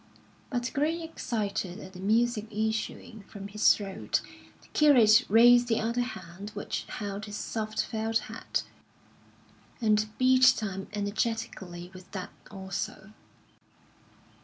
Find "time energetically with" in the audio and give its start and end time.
10.57-12.09